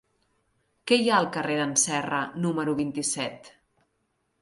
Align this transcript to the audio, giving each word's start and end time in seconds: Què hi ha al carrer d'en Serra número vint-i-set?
Què 0.91 0.97
hi 1.01 1.11
ha 1.11 1.19
al 1.25 1.29
carrer 1.37 1.59
d'en 1.61 1.77
Serra 1.83 2.25
número 2.49 2.77
vint-i-set? 2.83 3.57